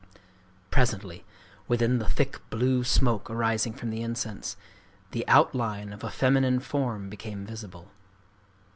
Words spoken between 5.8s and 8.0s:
of a feminine form became visible.